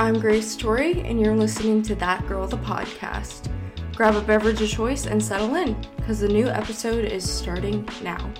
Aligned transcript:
I'm 0.00 0.20
Grace 0.20 0.54
Torie, 0.54 1.00
and 1.00 1.20
you're 1.20 1.34
listening 1.34 1.82
to 1.82 1.96
That 1.96 2.24
Girl 2.28 2.46
the 2.46 2.56
podcast. 2.58 3.50
Grab 3.96 4.14
a 4.14 4.20
beverage 4.20 4.62
of 4.62 4.68
choice 4.68 5.06
and 5.06 5.20
settle 5.20 5.56
in, 5.56 5.74
because 5.96 6.20
the 6.20 6.28
new 6.28 6.46
episode 6.46 7.04
is 7.04 7.28
starting 7.28 7.86
now. 8.00 8.32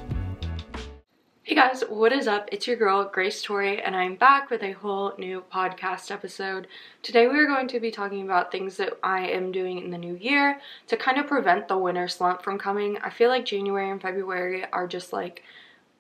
Hey 1.42 1.56
guys, 1.56 1.82
what 1.88 2.12
is 2.12 2.28
up? 2.28 2.48
It's 2.52 2.68
your 2.68 2.76
girl, 2.76 3.10
Grace 3.12 3.42
Torie, 3.42 3.82
and 3.82 3.96
I'm 3.96 4.14
back 4.14 4.50
with 4.50 4.62
a 4.62 4.70
whole 4.70 5.14
new 5.18 5.42
podcast 5.52 6.12
episode. 6.12 6.68
Today 7.02 7.26
we 7.26 7.36
are 7.36 7.48
going 7.48 7.66
to 7.66 7.80
be 7.80 7.90
talking 7.90 8.22
about 8.22 8.52
things 8.52 8.76
that 8.76 8.92
I 9.02 9.26
am 9.26 9.50
doing 9.50 9.82
in 9.82 9.90
the 9.90 9.98
new 9.98 10.14
year 10.14 10.60
to 10.86 10.96
kind 10.96 11.18
of 11.18 11.26
prevent 11.26 11.66
the 11.66 11.76
winter 11.76 12.06
slump 12.06 12.40
from 12.40 12.56
coming. 12.56 12.98
I 12.98 13.10
feel 13.10 13.30
like 13.30 13.44
January 13.44 13.90
and 13.90 14.00
February 14.00 14.64
are 14.72 14.86
just 14.86 15.12
like 15.12 15.42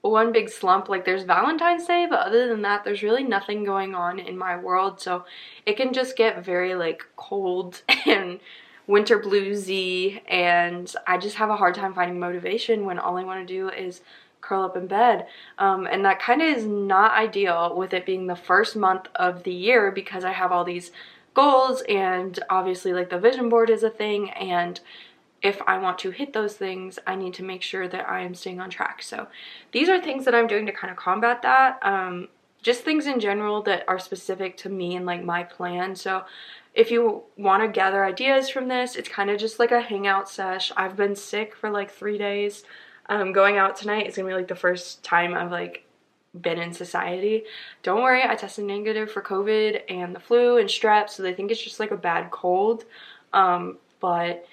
one 0.02 0.32
big 0.32 0.48
slump. 0.48 0.88
Like 0.88 1.04
there's 1.04 1.24
Valentine's 1.24 1.86
Day, 1.86 2.06
but 2.08 2.26
other 2.26 2.48
than 2.48 2.62
that, 2.62 2.84
there's 2.84 3.02
really 3.02 3.24
nothing 3.24 3.64
going 3.64 3.94
on 3.94 4.18
in 4.18 4.38
my 4.38 4.56
world. 4.56 5.00
So 5.00 5.24
it 5.66 5.76
can 5.76 5.92
just 5.92 6.16
get 6.16 6.44
very 6.44 6.74
like 6.74 7.04
cold 7.16 7.82
and 8.06 8.40
winter 8.86 9.18
bluesy 9.18 10.22
and 10.26 10.92
I 11.06 11.18
just 11.18 11.36
have 11.36 11.50
a 11.50 11.56
hard 11.56 11.74
time 11.74 11.92
finding 11.92 12.18
motivation 12.18 12.86
when 12.86 12.98
all 12.98 13.18
I 13.18 13.24
want 13.24 13.46
to 13.46 13.54
do 13.54 13.68
is 13.68 14.00
curl 14.40 14.62
up 14.62 14.76
in 14.76 14.86
bed. 14.86 15.26
Um, 15.58 15.86
and 15.86 16.04
that 16.04 16.20
kind 16.20 16.40
of 16.40 16.48
is 16.48 16.64
not 16.64 17.12
ideal 17.12 17.76
with 17.76 17.92
it 17.92 18.06
being 18.06 18.26
the 18.26 18.36
first 18.36 18.76
month 18.76 19.06
of 19.14 19.42
the 19.42 19.52
year 19.52 19.90
because 19.90 20.24
I 20.24 20.32
have 20.32 20.52
all 20.52 20.64
these 20.64 20.90
goals 21.34 21.82
and 21.88 22.38
obviously 22.50 22.92
like 22.92 23.10
the 23.10 23.18
vision 23.18 23.48
board 23.48 23.70
is 23.70 23.82
a 23.82 23.90
thing 23.90 24.30
and 24.30 24.80
if 25.42 25.60
I 25.66 25.78
want 25.78 25.98
to 26.00 26.10
hit 26.10 26.32
those 26.32 26.54
things, 26.54 26.98
I 27.06 27.14
need 27.14 27.34
to 27.34 27.44
make 27.44 27.62
sure 27.62 27.86
that 27.88 28.08
I 28.08 28.20
am 28.22 28.34
staying 28.34 28.60
on 28.60 28.70
track. 28.70 29.02
So 29.02 29.28
these 29.72 29.88
are 29.88 30.00
things 30.00 30.24
that 30.24 30.34
I'm 30.34 30.46
doing 30.46 30.66
to 30.66 30.72
kind 30.72 30.90
of 30.90 30.96
combat 30.96 31.42
that. 31.42 31.78
Um, 31.82 32.28
just 32.62 32.82
things 32.82 33.06
in 33.06 33.20
general 33.20 33.62
that 33.62 33.84
are 33.86 33.98
specific 33.98 34.56
to 34.58 34.68
me 34.68 34.96
and 34.96 35.06
like 35.06 35.24
my 35.24 35.44
plan. 35.44 35.94
So 35.94 36.24
if 36.74 36.90
you 36.90 37.22
want 37.36 37.62
to 37.62 37.68
gather 37.68 38.04
ideas 38.04 38.48
from 38.48 38.68
this, 38.68 38.96
it's 38.96 39.08
kind 39.08 39.30
of 39.30 39.38
just 39.38 39.58
like 39.58 39.70
a 39.70 39.80
hangout 39.80 40.28
sesh. 40.28 40.72
I've 40.76 40.96
been 40.96 41.14
sick 41.14 41.54
for 41.54 41.70
like 41.70 41.90
three 41.90 42.18
days. 42.18 42.64
Um, 43.08 43.32
going 43.32 43.56
out 43.56 43.76
tonight 43.76 44.06
is 44.06 44.16
gonna 44.16 44.28
be 44.28 44.34
like 44.34 44.48
the 44.48 44.56
first 44.56 45.02
time 45.02 45.34
I've 45.34 45.52
like 45.52 45.84
been 46.40 46.58
in 46.58 46.72
society. 46.72 47.44
Don't 47.82 48.02
worry, 48.02 48.22
I 48.22 48.34
tested 48.34 48.64
negative 48.64 49.10
for 49.10 49.22
COVID 49.22 49.82
and 49.88 50.14
the 50.14 50.20
flu 50.20 50.58
and 50.58 50.68
strep, 50.68 51.08
so 51.08 51.22
they 51.22 51.32
think 51.32 51.50
it's 51.50 51.62
just 51.62 51.80
like 51.80 51.90
a 51.90 51.96
bad 51.96 52.30
cold. 52.30 52.84
Um, 53.32 53.78
but 54.00 54.46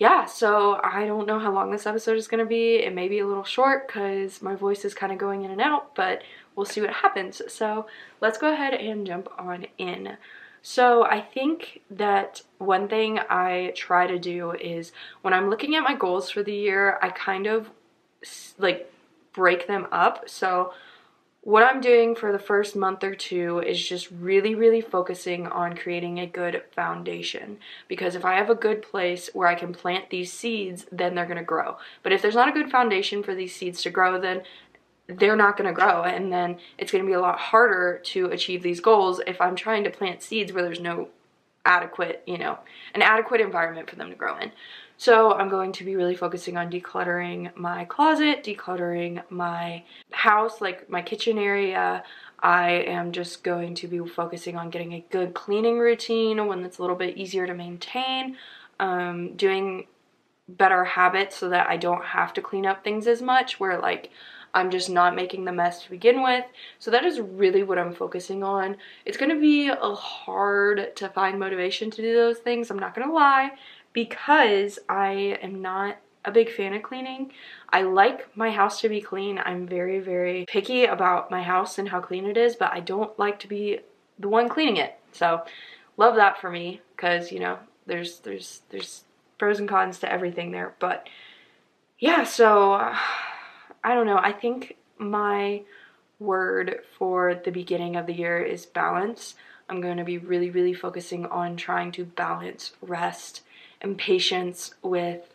yeah, 0.00 0.24
so 0.24 0.80
I 0.82 1.04
don't 1.04 1.26
know 1.26 1.38
how 1.38 1.52
long 1.52 1.70
this 1.70 1.86
episode 1.86 2.16
is 2.16 2.26
going 2.26 2.42
to 2.42 2.48
be. 2.48 2.76
It 2.76 2.94
may 2.94 3.06
be 3.06 3.18
a 3.18 3.26
little 3.26 3.44
short 3.44 3.86
because 3.86 4.40
my 4.40 4.54
voice 4.54 4.86
is 4.86 4.94
kind 4.94 5.12
of 5.12 5.18
going 5.18 5.44
in 5.44 5.50
and 5.50 5.60
out, 5.60 5.94
but 5.94 6.22
we'll 6.56 6.64
see 6.64 6.80
what 6.80 6.88
happens. 6.88 7.42
So 7.48 7.86
let's 8.18 8.38
go 8.38 8.50
ahead 8.50 8.72
and 8.72 9.06
jump 9.06 9.28
on 9.38 9.66
in. 9.76 10.16
So 10.62 11.04
I 11.04 11.20
think 11.20 11.82
that 11.90 12.40
one 12.56 12.88
thing 12.88 13.18
I 13.28 13.74
try 13.76 14.06
to 14.06 14.18
do 14.18 14.52
is 14.52 14.92
when 15.20 15.34
I'm 15.34 15.50
looking 15.50 15.76
at 15.76 15.84
my 15.84 15.94
goals 15.94 16.30
for 16.30 16.42
the 16.42 16.54
year, 16.54 16.98
I 17.02 17.10
kind 17.10 17.46
of 17.46 17.68
like 18.56 18.90
break 19.34 19.66
them 19.66 19.86
up. 19.92 20.30
So 20.30 20.72
what 21.42 21.62
I'm 21.62 21.80
doing 21.80 22.14
for 22.14 22.32
the 22.32 22.38
first 22.38 22.76
month 22.76 23.02
or 23.02 23.14
two 23.14 23.60
is 23.60 23.86
just 23.86 24.10
really, 24.10 24.54
really 24.54 24.82
focusing 24.82 25.46
on 25.46 25.74
creating 25.74 26.18
a 26.18 26.26
good 26.26 26.62
foundation. 26.72 27.58
Because 27.88 28.14
if 28.14 28.26
I 28.26 28.34
have 28.34 28.50
a 28.50 28.54
good 28.54 28.82
place 28.82 29.30
where 29.32 29.48
I 29.48 29.54
can 29.54 29.72
plant 29.72 30.10
these 30.10 30.32
seeds, 30.32 30.84
then 30.92 31.14
they're 31.14 31.26
gonna 31.26 31.42
grow. 31.42 31.78
But 32.02 32.12
if 32.12 32.20
there's 32.20 32.34
not 32.34 32.48
a 32.48 32.52
good 32.52 32.70
foundation 32.70 33.22
for 33.22 33.34
these 33.34 33.56
seeds 33.56 33.82
to 33.82 33.90
grow, 33.90 34.20
then 34.20 34.42
they're 35.06 35.34
not 35.34 35.56
gonna 35.56 35.72
grow. 35.72 36.02
And 36.02 36.30
then 36.30 36.58
it's 36.76 36.92
gonna 36.92 37.04
be 37.04 37.14
a 37.14 37.20
lot 37.20 37.38
harder 37.38 38.00
to 38.04 38.26
achieve 38.26 38.62
these 38.62 38.80
goals 38.80 39.22
if 39.26 39.40
I'm 39.40 39.56
trying 39.56 39.84
to 39.84 39.90
plant 39.90 40.22
seeds 40.22 40.52
where 40.52 40.62
there's 40.62 40.78
no 40.78 41.08
adequate, 41.64 42.22
you 42.26 42.38
know, 42.38 42.58
an 42.94 43.02
adequate 43.02 43.40
environment 43.40 43.88
for 43.88 43.96
them 43.96 44.10
to 44.10 44.16
grow 44.16 44.36
in. 44.38 44.50
So 44.96 45.32
I'm 45.32 45.48
going 45.48 45.72
to 45.72 45.84
be 45.84 45.96
really 45.96 46.14
focusing 46.14 46.58
on 46.58 46.70
decluttering 46.70 47.56
my 47.56 47.86
closet, 47.86 48.44
decluttering 48.44 49.22
my 49.30 49.82
house, 50.10 50.60
like 50.60 50.90
my 50.90 51.00
kitchen 51.00 51.38
area. 51.38 52.02
I 52.42 52.70
am 52.70 53.12
just 53.12 53.42
going 53.42 53.74
to 53.76 53.88
be 53.88 53.98
focusing 54.06 54.56
on 54.56 54.70
getting 54.70 54.92
a 54.92 55.04
good 55.10 55.34
cleaning 55.34 55.78
routine, 55.78 56.46
one 56.46 56.62
that's 56.62 56.78
a 56.78 56.82
little 56.82 56.96
bit 56.96 57.16
easier 57.16 57.46
to 57.46 57.54
maintain, 57.54 58.36
um, 58.78 59.36
doing 59.36 59.86
better 60.48 60.84
habits 60.84 61.36
so 61.36 61.48
that 61.48 61.68
I 61.68 61.76
don't 61.76 62.04
have 62.04 62.34
to 62.34 62.42
clean 62.42 62.66
up 62.66 62.82
things 62.82 63.06
as 63.06 63.22
much, 63.22 63.60
where 63.60 63.78
like 63.78 64.10
I'm 64.54 64.70
just 64.70 64.90
not 64.90 65.14
making 65.14 65.44
the 65.44 65.52
mess 65.52 65.82
to 65.84 65.90
begin 65.90 66.22
with. 66.22 66.44
So 66.78 66.90
that 66.90 67.04
is 67.04 67.20
really 67.20 67.62
what 67.62 67.78
I'm 67.78 67.94
focusing 67.94 68.42
on. 68.42 68.76
It's 69.04 69.16
going 69.16 69.30
to 69.30 69.40
be 69.40 69.68
hard 69.68 70.96
to 70.96 71.08
find 71.08 71.38
motivation 71.38 71.90
to 71.90 72.02
do 72.02 72.14
those 72.14 72.38
things, 72.38 72.70
I'm 72.70 72.78
not 72.78 72.94
going 72.94 73.06
to 73.06 73.14
lie 73.14 73.52
because 73.92 74.78
I 74.88 75.38
am 75.42 75.60
not 75.60 75.96
a 76.24 76.30
big 76.30 76.50
fan 76.50 76.74
of 76.74 76.82
cleaning. 76.82 77.32
I 77.70 77.82
like 77.82 78.36
my 78.36 78.50
house 78.50 78.80
to 78.82 78.88
be 78.88 79.00
clean. 79.00 79.40
I'm 79.44 79.66
very, 79.66 80.00
very 80.00 80.44
picky 80.46 80.84
about 80.84 81.30
my 81.30 81.42
house 81.42 81.78
and 81.78 81.88
how 81.88 82.00
clean 82.00 82.26
it 82.26 82.36
is, 82.36 82.56
but 82.56 82.72
I 82.72 82.80
don't 82.80 83.16
like 83.18 83.38
to 83.40 83.48
be 83.48 83.80
the 84.18 84.28
one 84.28 84.48
cleaning 84.48 84.76
it. 84.76 84.98
So 85.12 85.42
love 85.96 86.16
that 86.16 86.40
for 86.40 86.50
me 86.50 86.82
because, 86.94 87.32
you 87.32 87.40
know, 87.40 87.58
there's 87.86 88.20
there's 88.20 88.62
there's 88.70 89.04
pros 89.38 89.58
and 89.58 89.68
cons 89.68 89.98
to 90.00 90.12
everything 90.12 90.50
there. 90.50 90.74
But 90.78 91.08
yeah, 91.98 92.24
so 92.24 92.74
uh, 92.74 92.96
I 93.82 93.94
don't 93.94 94.06
know. 94.06 94.18
I 94.18 94.32
think 94.32 94.76
my 94.98 95.62
word 96.18 96.80
for 96.98 97.34
the 97.34 97.50
beginning 97.50 97.96
of 97.96 98.06
the 98.06 98.12
year 98.12 98.38
is 98.42 98.66
balance. 98.66 99.34
I'm 99.68 99.80
going 99.80 99.96
to 99.96 100.04
be 100.04 100.18
really, 100.18 100.50
really 100.50 100.74
focusing 100.74 101.26
on 101.26 101.56
trying 101.56 101.92
to 101.92 102.04
balance 102.04 102.72
rest 102.82 103.42
and 103.80 103.96
patience 103.96 104.74
with 104.82 105.34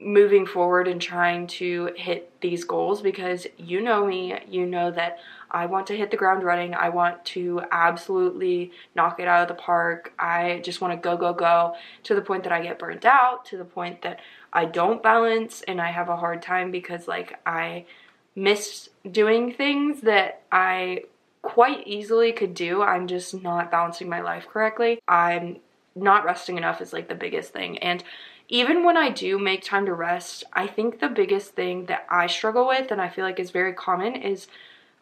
moving 0.00 0.46
forward 0.46 0.88
and 0.88 1.00
trying 1.00 1.46
to 1.46 1.90
hit 1.96 2.32
these 2.40 2.64
goals 2.64 3.02
because 3.02 3.46
you 3.56 3.80
know 3.80 4.06
me, 4.06 4.34
you 4.48 4.66
know 4.66 4.90
that 4.90 5.18
I 5.50 5.66
want 5.66 5.86
to 5.88 5.96
hit 5.96 6.10
the 6.10 6.16
ground 6.16 6.42
running. 6.42 6.74
I 6.74 6.88
want 6.88 7.24
to 7.26 7.62
absolutely 7.70 8.72
knock 8.94 9.20
it 9.20 9.28
out 9.28 9.42
of 9.42 9.48
the 9.48 9.62
park. 9.62 10.12
I 10.18 10.60
just 10.64 10.80
want 10.80 10.92
to 10.92 10.96
go, 10.96 11.16
go, 11.16 11.32
go 11.32 11.74
to 12.04 12.14
the 12.14 12.22
point 12.22 12.42
that 12.44 12.52
I 12.52 12.62
get 12.62 12.78
burnt 12.78 13.04
out, 13.04 13.44
to 13.46 13.56
the 13.56 13.64
point 13.64 14.02
that 14.02 14.20
I 14.52 14.66
don't 14.66 15.02
balance 15.02 15.62
and 15.62 15.80
I 15.80 15.90
have 15.90 16.08
a 16.08 16.16
hard 16.16 16.42
time 16.42 16.70
because, 16.70 17.08
like, 17.08 17.38
I 17.46 17.86
miss 18.34 18.88
doing 19.10 19.52
things 19.52 20.02
that 20.02 20.42
I 20.50 21.04
quite 21.42 21.86
easily 21.86 22.32
could 22.32 22.54
do. 22.54 22.82
I'm 22.82 23.06
just 23.06 23.34
not 23.42 23.70
balancing 23.70 24.08
my 24.08 24.20
life 24.20 24.46
correctly. 24.48 25.00
I'm 25.08 25.58
not 25.94 26.24
resting 26.24 26.56
enough 26.56 26.80
is 26.80 26.92
like 26.92 27.08
the 27.08 27.14
biggest 27.14 27.52
thing. 27.52 27.78
And 27.78 28.02
even 28.48 28.84
when 28.84 28.96
I 28.96 29.10
do 29.10 29.38
make 29.38 29.62
time 29.62 29.86
to 29.86 29.94
rest, 29.94 30.44
I 30.52 30.66
think 30.66 31.00
the 31.00 31.08
biggest 31.08 31.54
thing 31.54 31.86
that 31.86 32.06
I 32.08 32.26
struggle 32.26 32.66
with 32.66 32.90
and 32.90 33.00
I 33.00 33.08
feel 33.08 33.24
like 33.24 33.40
is 33.40 33.50
very 33.50 33.72
common 33.72 34.16
is 34.16 34.46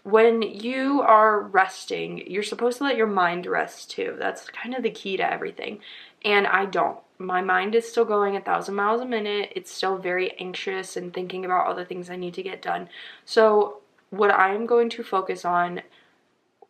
when 0.03 0.43
you 0.43 1.03
are 1.03 1.41
resting, 1.41 2.31
you're 2.31 2.43
supposed 2.43 2.79
to 2.79 2.85
let 2.85 2.97
your 2.97 3.07
mind 3.07 3.47
rest 3.47 3.91
too. 3.91 4.17
That's 4.19 4.47
kind 4.47 4.75
of 4.75 4.83
the 4.83 4.91
key 4.91 5.17
to 5.19 5.33
everything. 5.33 5.81
And 6.25 6.47
I 6.47 6.67
don't. 6.67 6.99
My 7.21 7.43
mind 7.43 7.75
is 7.75 7.87
still 7.87 8.07
going 8.07 8.35
a 8.35 8.41
thousand 8.41 8.75
miles 8.77 9.03
a 9.03 9.05
minute. 9.05 9.53
It's 9.55 9.71
still 9.71 9.99
very 9.99 10.33
anxious 10.41 10.97
and 10.97 11.13
thinking 11.13 11.45
about 11.45 11.67
all 11.67 11.75
the 11.75 11.85
things 11.85 12.09
I 12.09 12.17
need 12.17 12.33
to 12.35 12.43
get 12.43 12.63
done. 12.63 12.89
So, 13.27 13.81
what 14.09 14.31
I 14.31 14.55
am 14.55 14.65
going 14.65 14.89
to 14.91 15.05
focus 15.05 15.45
on 15.45 15.83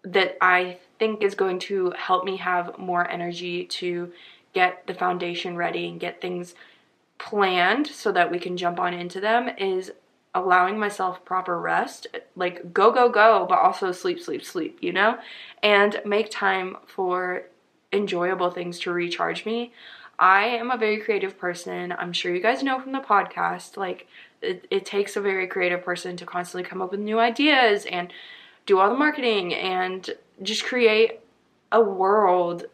that 0.03 0.37
I 0.41 0.79
think 0.99 1.23
is 1.23 1.37
going 1.37 1.61
to 1.61 1.93
help 1.93 2.25
me 2.25 2.37
have 2.39 2.79
more 2.79 3.09
energy 3.09 3.65
to 3.67 4.13
get 4.53 4.87
the 4.89 4.95
foundation 4.95 5.57
ready 5.57 5.89
and 5.89 6.01
get 6.01 6.21
things 6.21 6.55
planned 7.19 7.87
so 7.87 8.11
that 8.11 8.31
we 8.31 8.41
can 8.41 8.57
jump 8.57 8.81
on 8.81 8.93
into 8.93 9.21
them 9.21 9.49
is 9.57 9.93
allowing 10.35 10.79
myself 10.79 11.25
proper 11.25 11.61
rest 11.61 12.07
like 12.37 12.73
go 12.73 12.91
go 12.93 13.09
go 13.09 13.47
but 13.49 13.59
also 13.59 13.91
sleep 13.91 14.21
sleep 14.21 14.45
sleep 14.45 14.79
you 14.81 14.93
know 14.93 15.19
and 15.63 16.01
make 16.05 16.31
time 16.31 16.77
for 16.87 17.43
enjoyable 17.93 18.51
things 18.51 18.79
to 18.79 18.93
recharge 18.93 19.45
me 19.45 19.73
i 20.21 20.45
am 20.45 20.71
a 20.71 20.77
very 20.77 20.99
creative 20.99 21.37
person 21.39 21.93
i'm 21.99 22.13
sure 22.13 22.35
you 22.35 22.41
guys 22.41 22.63
know 22.63 22.79
from 22.79 22.93
the 22.93 23.01
podcast 23.01 23.77
like 23.77 24.07
it, 24.43 24.67
it 24.71 24.87
takes 24.87 25.17
a 25.17 25.21
very 25.21 25.47
creative 25.47 25.83
person 25.83 26.17
to 26.17 26.25
constantly 26.25 26.69
come 26.69 26.81
up 26.81 26.93
with 26.93 27.01
new 27.01 27.19
ideas 27.19 27.87
and 27.87 28.13
do 28.67 28.79
all 28.79 28.89
the 28.89 28.97
marketing 28.97 29.53
and 29.55 30.11
just 30.43 30.65
create 30.65 31.21
a 31.73 31.81
world 31.81 32.67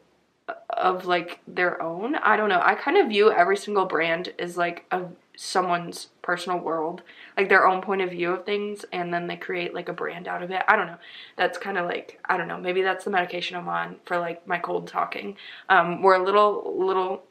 of 0.71 1.07
like 1.07 1.41
their 1.49 1.83
own. 1.83 2.15
I 2.17 2.37
don't 2.37 2.49
know. 2.49 2.61
I 2.63 2.75
kind 2.75 2.97
of 2.97 3.09
view 3.09 3.33
every 3.33 3.57
single 3.57 3.87
brand 3.87 4.33
as 4.39 4.57
like 4.57 4.85
a 4.91 5.05
someone's 5.37 6.09
personal 6.23 6.59
world, 6.59 7.03
like 7.37 7.49
their 7.49 7.67
own 7.67 7.83
point 7.83 8.01
of 8.01 8.11
view 8.11 8.33
of 8.33 8.47
things 8.47 8.85
and 8.93 9.13
then 9.13 9.27
they 9.27 9.37
create 9.37 9.75
like 9.75 9.89
a 9.89 9.93
brand 9.93 10.29
out 10.29 10.43
of 10.43 10.51
it. 10.51 10.63
I 10.69 10.77
don't 10.77 10.87
know. 10.87 10.99
That's 11.37 11.59
kind 11.59 11.79
of 11.79 11.87
like 11.87 12.21
I 12.27 12.37
don't 12.37 12.49
know. 12.49 12.59
Maybe 12.59 12.83
that's 12.83 13.05
the 13.05 13.11
medication 13.11 13.57
I'm 13.57 13.69
on 13.69 13.97
for 14.05 14.19
like 14.19 14.47
my 14.47 14.59
cold 14.59 14.87
talking. 14.87 15.37
Um 15.69 16.03
we're 16.03 16.15
a 16.15 16.25
little 16.25 16.75
little 16.79 17.23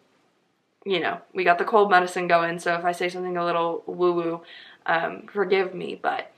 you 0.86 1.00
know, 1.00 1.20
we 1.34 1.44
got 1.44 1.58
the 1.58 1.66
cold 1.66 1.90
medicine 1.90 2.28
going, 2.28 2.60
so 2.60 2.76
if 2.76 2.86
I 2.86 2.92
say 2.92 3.10
something 3.10 3.36
a 3.36 3.46
little 3.46 3.84
woo 3.88 4.14
woo, 4.14 4.42
um 4.86 5.28
forgive 5.32 5.74
me, 5.74 6.00
but 6.02 6.32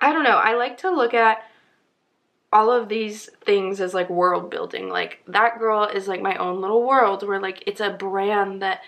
I 0.00 0.12
don't 0.12 0.24
know. 0.24 0.36
I 0.36 0.54
like 0.54 0.78
to 0.78 0.90
look 0.90 1.14
at 1.14 1.42
all 2.52 2.70
of 2.70 2.88
these 2.88 3.28
things 3.44 3.80
as 3.80 3.94
like 3.94 4.08
world 4.10 4.50
building. 4.50 4.88
Like 4.88 5.20
that 5.28 5.58
girl 5.58 5.84
is 5.84 6.08
like 6.08 6.22
my 6.22 6.36
own 6.36 6.60
little 6.60 6.86
world 6.86 7.26
where 7.26 7.40
like 7.40 7.62
it's 7.66 7.80
a 7.80 7.90
brand 7.90 8.62
that 8.62 8.80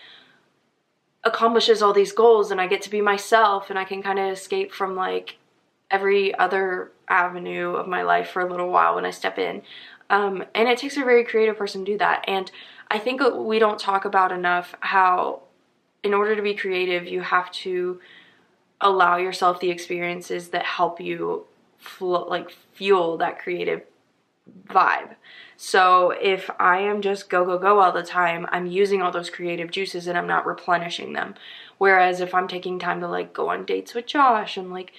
accomplishes 1.25 1.83
all 1.83 1.93
these 1.93 2.13
goals 2.13 2.51
and 2.51 2.61
I 2.61 2.67
get 2.67 2.83
to 2.83 2.91
be 2.91 3.01
myself 3.01 3.71
and 3.71 3.79
I 3.79 3.85
can 3.85 4.03
kind 4.03 4.19
of 4.19 4.33
escape 4.33 4.73
from 4.73 4.97
like 4.97 5.37
every 5.91 6.35
other 6.35 6.93
avenue 7.09 7.71
of 7.71 7.89
my 7.89 8.03
life 8.03 8.31
for 8.31 8.43
a 8.43 8.51
little 8.51 8.71
while 8.71 8.95
when 8.95 9.05
I 9.05 9.11
step 9.11 9.39
in. 9.39 9.63
Um, 10.11 10.45
and 10.55 10.69
it 10.69 10.79
takes 10.79 10.97
a 10.97 11.01
very 11.01 11.25
creative 11.25 11.57
person 11.57 11.85
to 11.85 11.93
do 11.93 11.99
that. 11.99 12.25
And 12.27 12.51
I 12.91 12.99
think 12.99 13.21
we 13.35 13.59
don't 13.59 13.79
talk 13.79 14.05
about 14.05 14.33
enough 14.33 14.75
how, 14.81 15.43
in 16.03 16.15
order 16.15 16.35
to 16.35 16.43
be 16.43 16.55
creative, 16.55 17.07
you 17.07 17.21
have 17.21 17.51
to 17.53 18.01
allow 18.81 19.17
yourself 19.17 19.61
the 19.61 19.71
experiences 19.71 20.49
that 20.49 20.65
help 20.65 21.01
you 21.01 21.47
fl- 21.79 22.29
like 22.29 22.51
fuel 22.75 23.17
that 23.19 23.39
creative 23.39 23.83
vibe. 24.69 25.17
So 25.57 26.11
if 26.11 26.49
I 26.59 26.79
am 26.79 27.03
just 27.03 27.29
go, 27.29 27.45
go, 27.45 27.59
go 27.59 27.81
all 27.81 27.93
the 27.93 28.03
time, 28.03 28.47
I'm 28.51 28.67
using 28.67 29.03
all 29.03 29.11
those 29.11 29.31
creative 29.31 29.71
juices 29.71 30.07
and 30.07 30.17
I'm 30.17 30.27
not 30.27 30.47
replenishing 30.47 31.13
them. 31.13 31.35
Whereas 31.79 32.21
if 32.21 32.35
I'm 32.35 32.49
taking 32.49 32.79
time 32.79 33.01
to 33.01 33.09
like 33.09 33.33
go 33.33 33.49
on 33.49 33.65
dates 33.65 33.95
with 33.95 34.07
Josh 34.07 34.57
and 34.57 34.71
like 34.71 34.93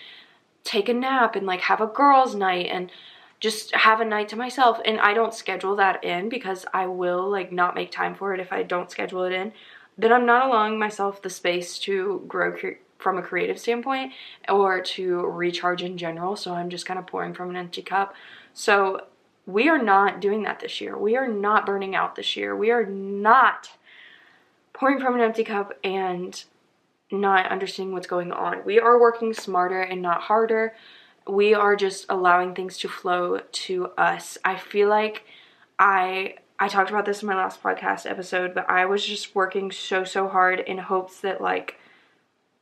take 0.63 0.89
a 0.89 0.93
nap 0.93 1.35
and 1.35 1.47
like 1.47 1.61
have 1.61 1.81
a 1.81 1.87
girls' 1.87 2.35
night 2.35 2.67
and 2.67 2.91
just 3.39 3.73
have 3.73 4.01
a 4.01 4.05
night 4.05 4.29
to 4.29 4.35
myself 4.35 4.79
and 4.83 4.99
I 4.99 5.13
don't 5.13 5.33
schedule 5.33 5.75
that 5.77 6.03
in 6.03 6.29
because 6.29 6.65
I 6.73 6.87
will 6.87 7.29
like 7.29 7.51
not 7.51 7.75
make 7.75 7.91
time 7.91 8.15
for 8.15 8.33
it 8.33 8.39
if 8.39 8.51
I 8.51 8.63
don't 8.63 8.91
schedule 8.91 9.23
it 9.23 9.31
in, 9.31 9.53
then 9.97 10.11
I'm 10.11 10.25
not 10.25 10.47
allowing 10.47 10.77
myself 10.77 11.21
the 11.21 11.29
space 11.29 11.77
to 11.79 12.23
grow 12.27 12.55
from 12.97 13.17
a 13.17 13.21
creative 13.21 13.59
standpoint 13.59 14.11
or 14.49 14.81
to 14.81 15.21
recharge 15.21 15.81
in 15.81 15.97
general. 15.97 16.35
So 16.35 16.53
I'm 16.53 16.69
just 16.69 16.85
kind 16.85 16.99
of 16.99 17.07
pouring 17.07 17.33
from 17.33 17.49
an 17.49 17.55
empty 17.55 17.81
cup. 17.81 18.13
So 18.53 19.05
we 19.45 19.69
are 19.69 19.81
not 19.81 20.19
doing 20.19 20.43
that 20.43 20.59
this 20.59 20.81
year. 20.81 20.97
We 20.97 21.15
are 21.15 21.27
not 21.27 21.65
burning 21.65 21.95
out 21.95 22.15
this 22.15 22.35
year. 22.35 22.55
We 22.55 22.71
are 22.71 22.85
not 22.85 23.69
pouring 24.73 24.99
from 24.99 25.15
an 25.15 25.21
empty 25.21 25.43
cup 25.43 25.73
and 25.83 26.43
not 27.11 27.47
understanding 27.47 27.93
what's 27.93 28.07
going 28.07 28.31
on. 28.31 28.63
We 28.65 28.79
are 28.79 28.99
working 28.99 29.33
smarter 29.33 29.81
and 29.81 30.01
not 30.01 30.21
harder. 30.21 30.75
We 31.29 31.53
are 31.53 31.75
just 31.75 32.07
allowing 32.09 32.55
things 32.55 32.77
to 32.79 32.89
flow 32.89 33.39
to 33.39 33.87
us. 33.97 34.37
I 34.43 34.57
feel 34.57 34.89
like 34.89 35.23
I 35.77 36.35
I 36.59 36.67
talked 36.67 36.89
about 36.89 37.05
this 37.05 37.21
in 37.21 37.27
my 37.27 37.35
last 37.35 37.61
podcast 37.63 38.09
episode, 38.09 38.53
but 38.53 38.69
I 38.69 38.85
was 38.85 39.05
just 39.05 39.35
working 39.35 39.71
so 39.71 40.03
so 40.03 40.27
hard 40.27 40.59
in 40.59 40.79
hopes 40.79 41.21
that 41.21 41.39
like 41.39 41.79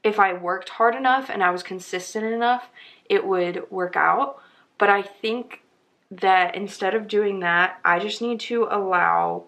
if 0.04 0.20
I 0.20 0.34
worked 0.34 0.70
hard 0.70 0.96
enough 0.96 1.30
and 1.30 1.44
I 1.44 1.52
was 1.52 1.64
consistent 1.64 2.26
enough, 2.26 2.70
it 3.10 3.26
would 3.26 3.70
work 3.72 3.96
out. 3.96 4.42
But 4.78 4.90
I 4.90 5.02
think 5.02 5.62
that 6.12 6.56
instead 6.56 6.94
of 6.94 7.08
doing 7.08 7.40
that, 7.40 7.80
I 7.84 8.00
just 8.00 8.22
need 8.22 8.40
to 8.42 8.68
allow 8.70 9.46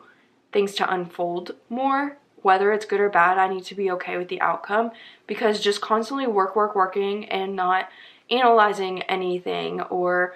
things 0.51 0.73
to 0.75 0.93
unfold 0.93 1.55
more. 1.69 2.17
Whether 2.41 2.71
it's 2.71 2.85
good 2.85 3.01
or 3.01 3.09
bad, 3.09 3.37
I 3.37 3.53
need 3.53 3.65
to 3.65 3.75
be 3.75 3.91
okay 3.91 4.17
with 4.17 4.29
the 4.29 4.41
outcome 4.41 4.91
because 5.27 5.59
just 5.59 5.81
constantly 5.81 6.25
work, 6.25 6.55
work, 6.55 6.73
working 6.73 7.25
and 7.25 7.55
not 7.55 7.89
analyzing 8.29 9.01
anything 9.03 9.81
or 9.81 10.35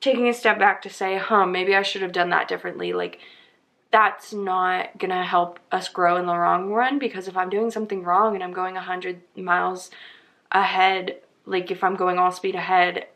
taking 0.00 0.28
a 0.28 0.34
step 0.34 0.58
back 0.58 0.82
to 0.82 0.90
say, 0.90 1.18
huh, 1.18 1.46
maybe 1.46 1.74
I 1.74 1.82
should 1.82 2.02
have 2.02 2.12
done 2.12 2.30
that 2.30 2.48
differently. 2.48 2.92
Like, 2.92 3.20
that's 3.90 4.32
not 4.32 4.98
gonna 4.98 5.24
help 5.24 5.60
us 5.70 5.88
grow 5.88 6.16
in 6.16 6.26
the 6.26 6.32
long 6.32 6.70
run 6.70 6.98
because 6.98 7.28
if 7.28 7.36
I'm 7.36 7.50
doing 7.50 7.70
something 7.70 8.02
wrong 8.02 8.34
and 8.34 8.42
I'm 8.42 8.52
going 8.52 8.74
100 8.74 9.20
miles 9.36 9.90
ahead, 10.50 11.20
like 11.46 11.70
if 11.70 11.84
I'm 11.84 11.94
going 11.94 12.18
all 12.18 12.32
speed 12.32 12.56
ahead 12.56 13.06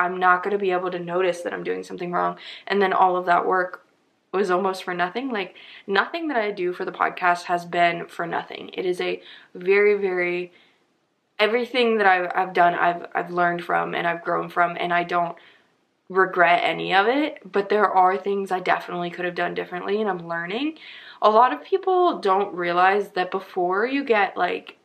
I'm 0.00 0.18
not 0.18 0.42
to 0.44 0.58
be 0.58 0.70
able 0.70 0.90
to 0.90 0.98
notice 0.98 1.42
that 1.42 1.52
I'm 1.52 1.64
doing 1.64 1.82
something 1.82 2.10
wrong. 2.10 2.38
And 2.66 2.80
then 2.80 2.92
all 2.92 3.16
of 3.16 3.26
that 3.26 3.46
work 3.46 3.84
was 4.32 4.50
almost 4.50 4.84
for 4.84 4.94
nothing. 4.94 5.30
Like, 5.30 5.56
nothing 5.86 6.28
that 6.28 6.38
I 6.38 6.52
do 6.52 6.72
for 6.72 6.84
the 6.84 6.92
podcast 6.92 7.44
has 7.44 7.64
been 7.64 8.06
for 8.06 8.26
nothing. 8.26 8.70
It 8.72 8.86
is 8.86 9.00
a 9.00 9.20
very, 9.54 9.98
very, 9.98 10.52
everything 11.40 11.96
that 11.98 12.06
I've, 12.06 12.30
I've 12.34 12.52
done, 12.52 12.74
I've, 12.74 13.06
I've 13.14 13.30
learned 13.30 13.64
from 13.64 13.94
and 13.94 14.06
I've 14.06 14.22
grown 14.22 14.50
from, 14.50 14.76
and 14.78 14.92
I 14.92 15.02
don't 15.02 15.36
regret 16.08 16.60
any 16.62 16.94
of 16.94 17.08
it. 17.08 17.38
But 17.50 17.70
there 17.70 17.90
are 17.90 18.16
things 18.16 18.52
I 18.52 18.60
definitely 18.60 19.10
could 19.10 19.24
have 19.24 19.34
done 19.34 19.54
differently, 19.54 20.00
and 20.00 20.08
I'm 20.08 20.28
learning. 20.28 20.78
A 21.22 21.30
lot 21.30 21.52
of 21.52 21.64
people 21.64 22.18
don't 22.20 22.54
realize 22.54 23.10
that 23.10 23.30
before 23.30 23.86
you 23.86 24.04
get 24.04 24.36
like 24.36 24.76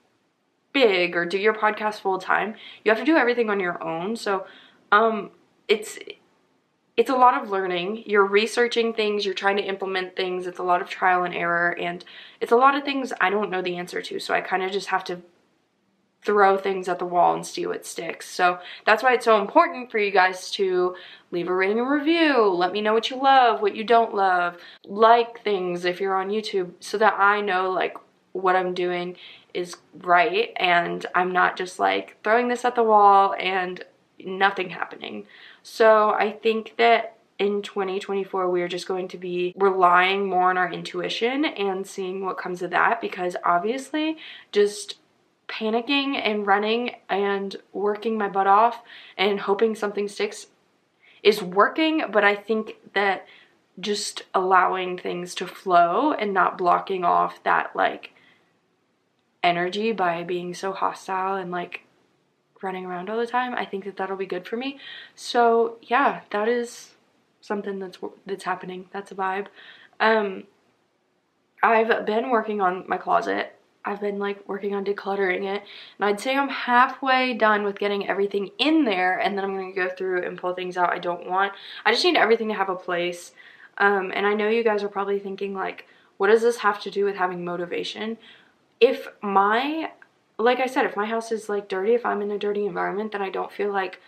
big 0.73 1.15
or 1.15 1.25
do 1.25 1.37
your 1.37 1.53
podcast 1.53 1.99
full 1.99 2.17
time, 2.17 2.55
you 2.83 2.91
have 2.91 2.99
to 2.99 3.05
do 3.05 3.17
everything 3.17 3.49
on 3.49 3.59
your 3.59 3.83
own. 3.83 4.15
So, 4.15 4.47
um, 4.91 5.31
it's 5.67 5.99
it's 6.97 7.09
a 7.09 7.15
lot 7.15 7.41
of 7.41 7.49
learning. 7.49 8.03
You're 8.05 8.25
researching 8.25 8.93
things, 8.93 9.25
you're 9.25 9.33
trying 9.33 9.57
to 9.57 9.63
implement 9.63 10.15
things. 10.15 10.47
It's 10.47 10.59
a 10.59 10.63
lot 10.63 10.81
of 10.81 10.89
trial 10.89 11.23
and 11.23 11.35
error, 11.35 11.77
and 11.77 12.05
it's 12.39 12.53
a 12.53 12.55
lot 12.55 12.75
of 12.75 12.85
things 12.85 13.11
I 13.19 13.29
don't 13.29 13.49
know 13.49 13.61
the 13.61 13.75
answer 13.75 14.01
to. 14.01 14.19
So 14.19 14.33
I 14.33 14.39
kind 14.39 14.63
of 14.63 14.71
just 14.71 14.87
have 14.87 15.03
to 15.05 15.21
throw 16.25 16.57
things 16.57 16.89
at 16.89 16.99
the 16.99 17.05
wall 17.05 17.35
and 17.35 17.45
see 17.45 17.65
what 17.67 17.85
sticks. 17.85 18.27
So 18.27 18.59
that's 18.85 19.03
why 19.03 19.13
it's 19.13 19.25
so 19.25 19.39
important 19.39 19.91
for 19.91 19.99
you 19.99 20.11
guys 20.11 20.49
to 20.51 20.95
leave 21.31 21.47
a 21.47 21.55
rating 21.55 21.79
and 21.79 21.89
review. 21.89 22.47
Let 22.47 22.71
me 22.71 22.81
know 22.81 22.93
what 22.93 23.09
you 23.09 23.21
love, 23.21 23.61
what 23.61 23.75
you 23.75 23.83
don't 23.83 24.15
love. 24.15 24.57
Like 24.85 25.43
things 25.43 25.85
if 25.85 26.01
you're 26.01 26.15
on 26.15 26.29
YouTube 26.29 26.71
so 26.79 26.97
that 26.97 27.13
I 27.17 27.41
know 27.41 27.71
like 27.71 27.95
what 28.33 28.55
I'm 28.55 28.73
doing 28.73 29.15
is 29.53 29.77
right 29.99 30.51
and 30.57 31.05
I'm 31.15 31.31
not 31.31 31.55
just 31.55 31.79
like 31.79 32.17
throwing 32.23 32.49
this 32.49 32.65
at 32.65 32.75
the 32.75 32.83
wall 32.83 33.35
and 33.39 33.83
nothing 34.19 34.71
happening. 34.71 35.27
So 35.63 36.09
I 36.09 36.31
think 36.31 36.73
that 36.77 37.17
in 37.37 37.61
2024 37.61 38.49
we 38.49 38.61
are 38.61 38.67
just 38.67 38.87
going 38.87 39.07
to 39.09 39.17
be 39.17 39.53
relying 39.57 40.27
more 40.27 40.49
on 40.49 40.57
our 40.57 40.71
intuition 40.71 41.45
and 41.45 41.85
seeing 41.85 42.25
what 42.25 42.37
comes 42.37 42.61
of 42.61 42.71
that 42.71 43.01
because 43.01 43.35
obviously 43.43 44.17
just 44.51 44.95
panicking 45.47 46.15
and 46.15 46.47
running 46.47 46.95
and 47.09 47.55
working 47.73 48.17
my 48.17 48.27
butt 48.27 48.47
off 48.47 48.81
and 49.17 49.39
hoping 49.39 49.75
something 49.75 50.07
sticks 50.07 50.47
is 51.23 51.41
working, 51.41 52.03
but 52.11 52.23
I 52.23 52.35
think 52.35 52.75
that 52.93 53.25
just 53.79 54.23
allowing 54.33 54.97
things 54.97 55.35
to 55.35 55.47
flow 55.47 56.13
and 56.13 56.33
not 56.33 56.57
blocking 56.57 57.03
off 57.03 57.43
that 57.43 57.75
like 57.75 58.11
energy 59.43 59.91
by 59.91 60.23
being 60.23 60.53
so 60.53 60.71
hostile 60.71 61.35
and 61.35 61.51
like 61.51 61.81
running 62.61 62.85
around 62.85 63.09
all 63.09 63.17
the 63.17 63.27
time, 63.27 63.53
I 63.53 63.65
think 63.65 63.85
that 63.85 63.97
that'll 63.97 64.17
be 64.17 64.25
good 64.25 64.47
for 64.47 64.57
me. 64.57 64.79
So 65.13 65.77
yeah, 65.81 66.21
that 66.31 66.47
is 66.47 66.91
something 67.41 67.79
that's 67.79 67.97
that's 68.25 68.43
happening. 68.43 68.87
That's 68.91 69.11
a 69.11 69.15
vibe. 69.15 69.47
Um, 69.99 70.45
I've 71.61 72.05
been 72.05 72.29
working 72.29 72.61
on 72.61 72.85
my 72.87 72.97
closet. 72.97 73.54
I've 73.85 74.01
been 74.01 74.19
like 74.19 74.47
working 74.47 74.73
on 74.73 74.83
decluttering 74.83 75.43
it, 75.43 75.63
and 75.97 76.05
I'd 76.05 76.19
say 76.19 76.35
I'm 76.35 76.49
halfway 76.49 77.33
done 77.33 77.63
with 77.63 77.79
getting 77.79 78.07
everything 78.07 78.51
in 78.57 78.85
there, 78.85 79.19
and 79.19 79.37
then 79.37 79.45
I'm 79.45 79.55
gonna 79.55 79.73
go 79.73 79.89
through 79.89 80.25
and 80.25 80.37
pull 80.37 80.53
things 80.53 80.77
out 80.77 80.91
I 80.91 80.99
don't 80.99 81.27
want. 81.27 81.53
I 81.85 81.91
just 81.91 82.03
need 82.03 82.17
everything 82.17 82.47
to 82.49 82.55
have 82.55 82.69
a 82.69 82.75
place. 82.75 83.31
Um, 83.77 84.11
and 84.15 84.25
I 84.25 84.33
know 84.33 84.47
you 84.49 84.63
guys 84.63 84.83
are 84.83 84.89
probably 84.89 85.19
thinking 85.19 85.53
like, 85.53 85.85
what 86.17 86.27
does 86.27 86.41
this 86.41 86.57
have 86.57 86.81
to 86.81 86.91
do 86.91 87.05
with 87.05 87.15
having 87.15 87.43
motivation? 87.43 88.17
If 88.79 89.07
my 89.21 89.91
like 90.37 90.59
I 90.59 90.65
said, 90.65 90.85
if 90.85 90.97
my 90.97 91.05
house 91.05 91.31
is 91.31 91.49
like 91.49 91.69
dirty, 91.69 91.93
if 91.93 92.05
I'm 92.05 92.21
in 92.21 92.31
a 92.31 92.37
dirty 92.37 92.65
environment, 92.65 93.11
then 93.11 93.21
I 93.21 93.29
don't 93.29 93.51
feel 93.51 93.71
like 93.71 94.01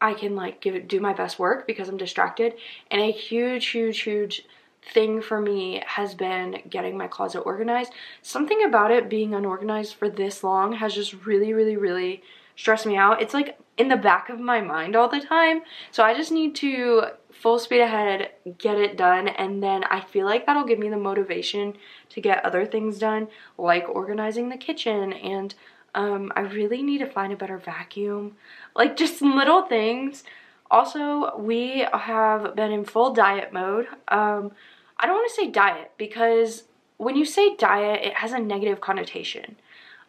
I 0.00 0.14
can 0.14 0.36
like 0.36 0.60
give 0.60 0.74
it 0.74 0.88
do 0.88 1.00
my 1.00 1.12
best 1.12 1.38
work 1.38 1.66
because 1.66 1.88
I'm 1.88 1.96
distracted. 1.96 2.54
And 2.90 3.00
a 3.00 3.10
huge, 3.10 3.66
huge, 3.68 4.00
huge 4.00 4.44
thing 4.92 5.20
for 5.20 5.40
me 5.40 5.82
has 5.86 6.14
been 6.14 6.62
getting 6.68 6.96
my 6.96 7.08
closet 7.08 7.40
organized. 7.40 7.92
Something 8.22 8.64
about 8.64 8.90
it 8.90 9.08
being 9.08 9.34
unorganized 9.34 9.94
for 9.94 10.08
this 10.08 10.44
long 10.44 10.74
has 10.74 10.94
just 10.94 11.26
really, 11.26 11.52
really, 11.52 11.76
really 11.76 12.22
stressed 12.56 12.86
me 12.86 12.96
out. 12.96 13.20
It's 13.20 13.34
like 13.34 13.58
in 13.76 13.88
the 13.88 13.96
back 13.96 14.28
of 14.30 14.40
my 14.40 14.60
mind 14.60 14.96
all 14.96 15.08
the 15.08 15.20
time. 15.20 15.60
So 15.90 16.02
I 16.02 16.14
just 16.14 16.32
need 16.32 16.54
to 16.56 17.04
full 17.30 17.58
speed 17.58 17.80
ahead, 17.80 18.30
get 18.58 18.78
it 18.78 18.96
done, 18.96 19.28
and 19.28 19.62
then 19.62 19.84
I 19.84 20.00
feel 20.00 20.24
like 20.24 20.46
that'll 20.46 20.64
give 20.64 20.78
me 20.78 20.88
the 20.88 20.96
motivation 20.96 21.74
to 22.10 22.20
get 22.20 22.44
other 22.44 22.64
things 22.64 22.98
done, 22.98 23.28
like 23.58 23.88
organizing 23.88 24.48
the 24.48 24.56
kitchen, 24.56 25.12
and 25.12 25.54
um, 25.94 26.32
I 26.34 26.40
really 26.40 26.82
need 26.82 26.98
to 26.98 27.06
find 27.06 27.32
a 27.32 27.36
better 27.36 27.58
vacuum. 27.58 28.36
Like 28.74 28.96
just 28.96 29.20
little 29.20 29.62
things. 29.62 30.24
Also, 30.70 31.36
we 31.38 31.86
have 31.92 32.56
been 32.56 32.72
in 32.72 32.84
full 32.84 33.12
diet 33.12 33.52
mode. 33.52 33.86
Um, 34.08 34.52
I 34.98 35.06
don't 35.06 35.16
want 35.16 35.28
to 35.28 35.34
say 35.34 35.48
diet 35.48 35.92
because 35.98 36.64
when 36.96 37.16
you 37.16 37.24
say 37.24 37.56
diet, 37.56 38.04
it 38.04 38.14
has 38.14 38.32
a 38.32 38.38
negative 38.38 38.80
connotation. 38.80 39.56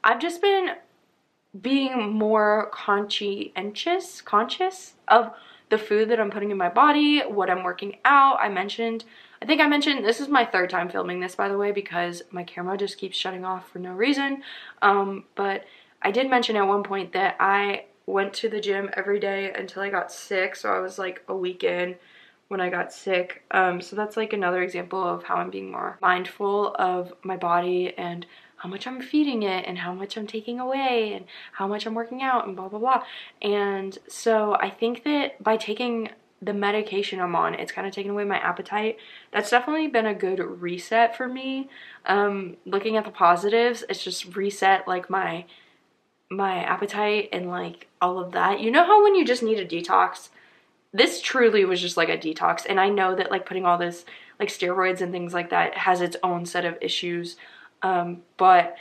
I've 0.03 0.19
just 0.19 0.41
been 0.41 0.75
being 1.59 2.13
more 2.13 2.69
conscientious, 2.71 4.21
conscious 4.21 4.93
of 5.07 5.31
the 5.69 5.77
food 5.77 6.09
that 6.09 6.19
I'm 6.19 6.31
putting 6.31 6.51
in 6.51 6.57
my 6.57 6.69
body, 6.69 7.19
what 7.21 7.49
I'm 7.49 7.63
working 7.63 7.97
out. 8.05 8.37
I 8.39 8.47
mentioned, 8.47 9.03
I 9.41 9.45
think 9.45 9.59
I 9.59 9.67
mentioned, 9.67 10.05
this 10.05 10.21
is 10.21 10.29
my 10.29 10.45
third 10.45 10.69
time 10.69 10.89
filming 10.89 11.19
this 11.19 11.35
by 11.35 11.49
the 11.49 11.57
way 11.57 11.71
because 11.71 12.23
my 12.31 12.43
camera 12.43 12.77
just 12.77 12.97
keeps 12.97 13.17
shutting 13.17 13.43
off 13.43 13.69
for 13.69 13.79
no 13.79 13.91
reason. 13.91 14.43
Um, 14.81 15.25
but 15.35 15.65
I 16.01 16.11
did 16.11 16.29
mention 16.29 16.55
at 16.55 16.67
one 16.67 16.83
point 16.83 17.11
that 17.13 17.35
I 17.39 17.85
went 18.05 18.33
to 18.35 18.49
the 18.49 18.61
gym 18.61 18.89
every 18.93 19.19
day 19.19 19.51
until 19.53 19.83
I 19.83 19.89
got 19.89 20.11
sick. 20.11 20.55
So 20.55 20.71
I 20.71 20.79
was 20.79 20.97
like 20.97 21.23
a 21.27 21.35
week 21.35 21.63
in 21.63 21.95
when 22.47 22.61
I 22.61 22.69
got 22.69 22.93
sick. 22.93 23.43
Um, 23.51 23.81
so 23.81 23.95
that's 23.95 24.17
like 24.17 24.33
another 24.33 24.61
example 24.61 25.03
of 25.03 25.23
how 25.23 25.35
I'm 25.35 25.49
being 25.49 25.71
more 25.71 25.97
mindful 26.01 26.75
of 26.75 27.13
my 27.23 27.37
body 27.37 27.93
and 27.97 28.25
how 28.57 28.69
much 28.69 28.87
I'm 28.87 29.01
feeding 29.01 29.43
it 29.43 29.65
and 29.67 29.77
how 29.77 29.93
much 29.93 30.17
I'm 30.17 30.27
taking 30.27 30.59
away 30.59 31.13
and 31.13 31.25
how 31.53 31.67
much 31.67 31.85
I'm 31.85 31.93
working 31.93 32.23
out 32.23 32.47
and 32.47 32.55
blah 32.55 32.69
blah 32.69 32.79
blah. 32.79 33.03
And 33.41 33.97
so 34.07 34.55
I 34.59 34.69
think 34.69 35.03
that 35.03 35.41
by 35.43 35.57
taking 35.57 36.09
the 36.41 36.53
medication 36.53 37.19
I'm 37.19 37.35
on, 37.35 37.55
it's 37.55 37.71
kind 37.71 37.87
of 37.87 37.93
taken 37.93 38.11
away 38.11 38.23
my 38.23 38.37
appetite. 38.37 38.97
That's 39.31 39.49
definitely 39.49 39.87
been 39.87 40.05
a 40.05 40.13
good 40.13 40.39
reset 40.39 41.15
for 41.15 41.27
me. 41.27 41.69
Um, 42.05 42.57
looking 42.65 42.95
at 42.95 43.05
the 43.05 43.11
positives, 43.11 43.83
it's 43.89 44.03
just 44.03 44.35
reset 44.35 44.87
like 44.87 45.09
my 45.09 45.45
my 46.29 46.57
appetite 46.63 47.29
and 47.31 47.47
like 47.47 47.87
all 48.01 48.19
of 48.19 48.33
that. 48.33 48.59
You 48.59 48.71
know 48.71 48.85
how 48.85 49.03
when 49.03 49.15
you 49.15 49.25
just 49.25 49.43
need 49.43 49.59
a 49.59 49.65
detox, 49.65 50.29
this 50.93 51.21
truly 51.21 51.65
was 51.65 51.81
just 51.81 51.97
like 51.97 52.09
a 52.09 52.17
detox. 52.17 52.65
And 52.67 52.79
I 52.79 52.89
know 52.89 53.15
that 53.15 53.31
like 53.31 53.45
putting 53.45 53.65
all 53.65 53.77
this 53.77 54.05
like 54.39 54.49
steroids 54.49 55.01
and 55.01 55.11
things 55.11 55.33
like 55.33 55.49
that 55.49 55.75
has 55.75 56.01
its 56.01 56.17
own 56.23 56.45
set 56.45 56.65
of 56.65 56.77
issues. 56.81 57.37
Um, 57.81 58.23
but 58.37 58.77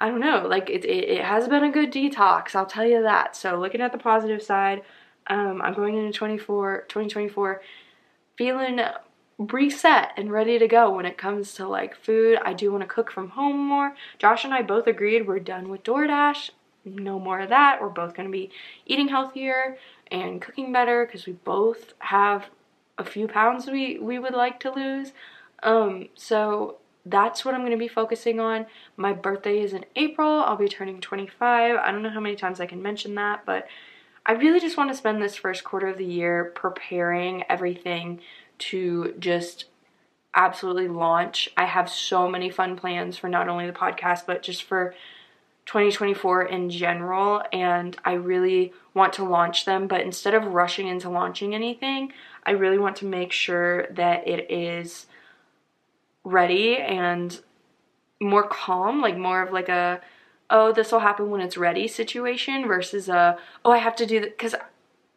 I 0.00 0.08
don't 0.08 0.20
know, 0.20 0.46
like 0.48 0.68
it, 0.68 0.84
it, 0.84 1.08
it 1.08 1.24
has 1.24 1.48
been 1.48 1.64
a 1.64 1.70
good 1.70 1.92
detox, 1.92 2.54
I'll 2.54 2.66
tell 2.66 2.86
you 2.86 3.02
that. 3.02 3.36
So 3.36 3.58
looking 3.58 3.80
at 3.80 3.92
the 3.92 3.98
positive 3.98 4.42
side, 4.42 4.82
um, 5.28 5.62
I'm 5.62 5.74
going 5.74 5.96
into 5.96 6.12
24, 6.12 6.86
2024 6.88 7.62
feeling 8.36 8.80
reset 9.38 10.12
and 10.16 10.32
ready 10.32 10.58
to 10.58 10.68
go 10.68 10.90
when 10.90 11.06
it 11.06 11.18
comes 11.18 11.54
to 11.54 11.68
like 11.68 11.94
food. 11.94 12.38
I 12.44 12.52
do 12.52 12.70
want 12.70 12.82
to 12.82 12.88
cook 12.88 13.10
from 13.10 13.30
home 13.30 13.56
more. 13.56 13.94
Josh 14.18 14.44
and 14.44 14.54
I 14.54 14.62
both 14.62 14.86
agreed 14.86 15.26
we're 15.26 15.38
done 15.38 15.68
with 15.68 15.84
DoorDash. 15.84 16.50
No 16.84 17.20
more 17.20 17.40
of 17.40 17.50
that. 17.50 17.80
We're 17.80 17.88
both 17.88 18.14
going 18.14 18.28
to 18.28 18.32
be 18.32 18.50
eating 18.86 19.08
healthier 19.08 19.78
and 20.12 20.40
cooking 20.40 20.70
better 20.72 21.06
because 21.06 21.26
we 21.26 21.32
both 21.32 21.94
have 22.00 22.50
a 22.98 23.04
few 23.04 23.26
pounds 23.26 23.66
we, 23.66 23.98
we 23.98 24.18
would 24.18 24.34
like 24.34 24.60
to 24.60 24.70
lose. 24.70 25.12
Um, 25.62 26.08
so 26.14 26.76
that's 27.06 27.44
what 27.44 27.54
I'm 27.54 27.62
going 27.62 27.72
to 27.72 27.78
be 27.78 27.88
focusing 27.88 28.38
on. 28.38 28.66
My 28.96 29.12
birthday 29.12 29.60
is 29.60 29.72
in 29.72 29.86
April. 29.96 30.40
I'll 30.40 30.56
be 30.56 30.68
turning 30.68 31.00
25. 31.00 31.76
I 31.76 31.90
don't 31.90 32.02
know 32.02 32.10
how 32.10 32.20
many 32.20 32.36
times 32.36 32.60
I 32.60 32.66
can 32.66 32.82
mention 32.82 33.14
that, 33.16 33.44
but 33.46 33.66
I 34.24 34.32
really 34.32 34.60
just 34.60 34.76
want 34.76 34.90
to 34.90 34.96
spend 34.96 35.20
this 35.20 35.34
first 35.34 35.64
quarter 35.64 35.88
of 35.88 35.98
the 35.98 36.04
year 36.04 36.52
preparing 36.54 37.42
everything 37.48 38.20
to 38.58 39.14
just 39.18 39.64
absolutely 40.34 40.88
launch. 40.88 41.48
I 41.56 41.64
have 41.64 41.88
so 41.88 42.28
many 42.28 42.50
fun 42.50 42.76
plans 42.76 43.16
for 43.16 43.28
not 43.28 43.48
only 43.48 43.66
the 43.66 43.72
podcast, 43.72 44.26
but 44.26 44.42
just 44.42 44.62
for 44.62 44.94
2024 45.66 46.42
in 46.44 46.70
general. 46.70 47.42
And 47.52 47.96
I 48.04 48.14
really 48.14 48.72
want 48.94 49.12
to 49.14 49.24
launch 49.24 49.64
them. 49.64 49.86
But 49.86 50.02
instead 50.02 50.34
of 50.34 50.46
rushing 50.46 50.88
into 50.88 51.08
launching 51.08 51.54
anything, 51.54 52.12
I 52.44 52.52
really 52.52 52.78
want 52.78 52.96
to 52.96 53.06
make 53.06 53.32
sure 53.32 53.86
that 53.88 54.26
it 54.26 54.50
is 54.50 55.06
ready 56.24 56.76
and 56.76 57.40
more 58.20 58.46
calm, 58.46 59.00
like 59.00 59.16
more 59.16 59.42
of 59.42 59.52
like 59.52 59.68
a 59.68 60.00
oh, 60.52 60.70
this 60.70 60.92
will 60.92 61.00
happen 61.00 61.30
when 61.30 61.40
it's 61.40 61.56
ready 61.56 61.88
situation 61.88 62.68
versus 62.68 63.08
a, 63.08 63.38
oh, 63.64 63.72
I 63.72 63.78
have 63.78 63.96
to 63.96 64.06
do 64.06 64.20
that. 64.20 64.36
Because 64.36 64.54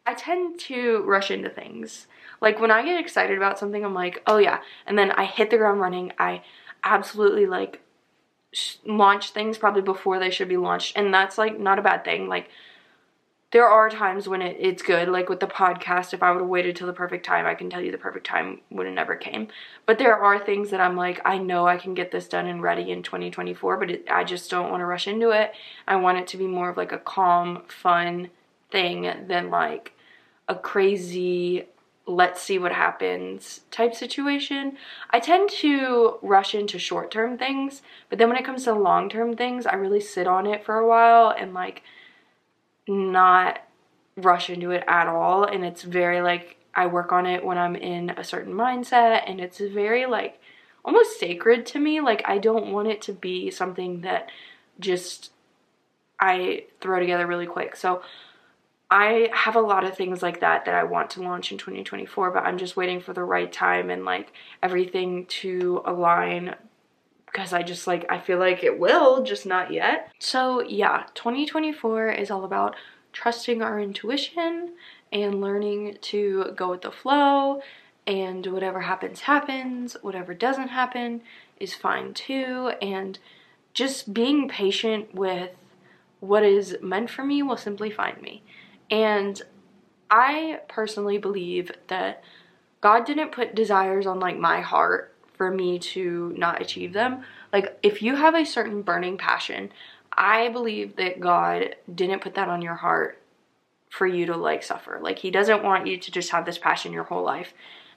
I 0.06 0.14
tend 0.14 0.58
to 0.60 1.02
rush 1.02 1.30
into 1.30 1.50
things. 1.50 2.06
Like 2.40 2.58
when 2.58 2.70
I 2.70 2.82
get 2.82 2.98
excited 2.98 3.36
about 3.36 3.58
something, 3.58 3.84
I'm 3.84 3.94
like, 3.94 4.22
oh 4.26 4.38
yeah. 4.38 4.60
And 4.86 4.98
then 4.98 5.10
I 5.12 5.26
hit 5.26 5.50
the 5.50 5.58
ground 5.58 5.80
running. 5.80 6.12
I 6.18 6.42
absolutely 6.82 7.46
like 7.46 7.82
launch 8.84 9.30
things 9.30 9.58
probably 9.58 9.82
before 9.82 10.18
they 10.18 10.30
should 10.30 10.48
be 10.48 10.56
launched. 10.56 10.96
And 10.96 11.12
that's 11.12 11.38
like 11.38 11.58
not 11.58 11.78
a 11.78 11.82
bad 11.82 12.04
thing. 12.04 12.28
Like 12.28 12.48
there 13.52 13.68
are 13.68 13.88
times 13.88 14.28
when 14.28 14.42
it, 14.42 14.56
it's 14.58 14.82
good 14.82 15.08
like 15.08 15.28
with 15.28 15.40
the 15.40 15.46
podcast 15.46 16.12
if 16.12 16.22
i 16.22 16.30
would 16.30 16.40
have 16.40 16.48
waited 16.48 16.74
till 16.74 16.86
the 16.86 16.92
perfect 16.92 17.24
time 17.24 17.46
i 17.46 17.54
can 17.54 17.70
tell 17.70 17.80
you 17.80 17.92
the 17.92 17.98
perfect 17.98 18.26
time 18.26 18.60
would 18.70 18.86
have 18.86 18.94
never 18.94 19.14
came 19.14 19.48
but 19.86 19.98
there 19.98 20.16
are 20.16 20.38
things 20.38 20.70
that 20.70 20.80
i'm 20.80 20.96
like 20.96 21.20
i 21.24 21.38
know 21.38 21.66
i 21.66 21.76
can 21.76 21.94
get 21.94 22.10
this 22.10 22.28
done 22.28 22.46
and 22.46 22.62
ready 22.62 22.90
in 22.90 23.02
2024 23.02 23.76
but 23.76 23.90
it, 23.90 24.06
i 24.10 24.24
just 24.24 24.50
don't 24.50 24.70
want 24.70 24.80
to 24.80 24.86
rush 24.86 25.06
into 25.06 25.30
it 25.30 25.52
i 25.86 25.96
want 25.96 26.18
it 26.18 26.26
to 26.26 26.36
be 26.36 26.46
more 26.46 26.68
of 26.68 26.76
like 26.76 26.92
a 26.92 26.98
calm 26.98 27.62
fun 27.68 28.28
thing 28.70 29.10
than 29.28 29.48
like 29.48 29.92
a 30.48 30.54
crazy 30.54 31.64
let's 32.06 32.40
see 32.40 32.58
what 32.58 32.72
happens 32.72 33.60
type 33.70 33.94
situation. 33.94 34.76
I 35.10 35.18
tend 35.18 35.50
to 35.50 36.18
rush 36.22 36.54
into 36.54 36.78
short 36.78 37.10
term 37.10 37.36
things, 37.36 37.82
but 38.08 38.18
then 38.18 38.28
when 38.28 38.38
it 38.38 38.44
comes 38.44 38.64
to 38.64 38.72
long 38.74 39.08
term 39.08 39.36
things, 39.36 39.66
I 39.66 39.74
really 39.74 40.00
sit 40.00 40.26
on 40.26 40.46
it 40.46 40.64
for 40.64 40.78
a 40.78 40.86
while 40.86 41.34
and 41.36 41.52
like 41.52 41.82
not 42.86 43.60
rush 44.16 44.48
into 44.48 44.70
it 44.70 44.84
at 44.86 45.08
all. 45.08 45.44
And 45.44 45.64
it's 45.64 45.82
very 45.82 46.22
like 46.22 46.56
I 46.74 46.86
work 46.86 47.10
on 47.10 47.26
it 47.26 47.44
when 47.44 47.58
I'm 47.58 47.74
in 47.74 48.10
a 48.10 48.22
certain 48.22 48.52
mindset 48.52 49.22
and 49.26 49.40
it's 49.40 49.58
very 49.58 50.06
like 50.06 50.40
almost 50.84 51.18
sacred 51.18 51.66
to 51.66 51.80
me. 51.80 52.00
Like 52.00 52.22
I 52.24 52.38
don't 52.38 52.72
want 52.72 52.88
it 52.88 53.02
to 53.02 53.12
be 53.12 53.50
something 53.50 54.02
that 54.02 54.30
just 54.78 55.32
I 56.20 56.64
throw 56.80 57.00
together 57.00 57.26
really 57.26 57.46
quick. 57.46 57.74
So 57.74 58.02
I 58.90 59.30
have 59.32 59.56
a 59.56 59.60
lot 59.60 59.84
of 59.84 59.96
things 59.96 60.22
like 60.22 60.40
that 60.40 60.64
that 60.64 60.74
I 60.74 60.84
want 60.84 61.10
to 61.10 61.22
launch 61.22 61.50
in 61.50 61.58
2024 61.58 62.30
but 62.30 62.44
I'm 62.44 62.58
just 62.58 62.76
waiting 62.76 63.00
for 63.00 63.12
the 63.12 63.24
right 63.24 63.52
time 63.52 63.90
and 63.90 64.04
like 64.04 64.32
everything 64.62 65.26
to 65.26 65.82
align 65.84 66.54
because 67.26 67.52
I 67.52 67.62
just 67.62 67.86
like, 67.86 68.06
I 68.08 68.18
feel 68.18 68.38
like 68.38 68.64
it 68.64 68.78
will, 68.78 69.22
just 69.22 69.44
not 69.44 69.70
yet. 69.70 70.10
So 70.18 70.62
yeah, 70.62 71.04
2024 71.14 72.10
is 72.12 72.30
all 72.30 72.44
about 72.44 72.76
trusting 73.12 73.60
our 73.60 73.78
intuition 73.78 74.72
and 75.12 75.40
learning 75.40 75.98
to 76.00 76.52
go 76.56 76.70
with 76.70 76.80
the 76.80 76.90
flow 76.90 77.60
and 78.06 78.46
whatever 78.46 78.80
happens, 78.80 79.20
happens. 79.20 79.96
Whatever 80.00 80.32
doesn't 80.32 80.68
happen 80.68 81.20
is 81.60 81.74
fine 81.74 82.14
too. 82.14 82.72
And 82.80 83.18
just 83.74 84.14
being 84.14 84.48
patient 84.48 85.14
with 85.14 85.50
what 86.20 86.42
is 86.42 86.78
meant 86.80 87.10
for 87.10 87.24
me 87.24 87.42
will 87.42 87.58
simply 87.58 87.90
find 87.90 88.22
me. 88.22 88.42
And 88.90 89.40
I 90.10 90.60
personally 90.68 91.18
believe 91.18 91.72
that 91.88 92.22
God 92.80 93.04
didn't 93.04 93.32
put 93.32 93.54
desires 93.54 94.06
on 94.06 94.20
like 94.20 94.38
my 94.38 94.60
heart 94.60 95.14
for 95.34 95.50
me 95.50 95.78
to 95.78 96.32
not 96.36 96.62
achieve 96.62 96.92
them. 96.92 97.22
Like, 97.52 97.78
if 97.82 98.02
you 98.02 98.16
have 98.16 98.34
a 98.34 98.44
certain 98.44 98.82
burning 98.82 99.18
passion, 99.18 99.72
I 100.12 100.48
believe 100.48 100.96
that 100.96 101.20
God 101.20 101.76
didn't 101.92 102.22
put 102.22 102.34
that 102.34 102.48
on 102.48 102.62
your 102.62 102.76
heart 102.76 103.20
for 103.90 104.06
you 104.06 104.26
to 104.26 104.36
like 104.36 104.62
suffer. 104.62 104.98
Like, 105.00 105.18
He 105.18 105.30
doesn't 105.30 105.62
want 105.62 105.86
you 105.86 105.98
to 105.98 106.10
just 106.10 106.30
have 106.30 106.46
this 106.46 106.58
passion 106.58 106.92
your 106.92 107.04
whole 107.04 107.24
life 107.24 107.52